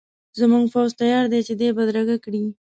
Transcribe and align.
زموږ 0.39 0.65
پوځ 0.73 0.91
تیار 0.99 1.25
دی 1.31 1.39
چې 1.47 1.53
دی 1.59 1.67
بدرګه 1.77 2.17
کړي. 2.23 2.43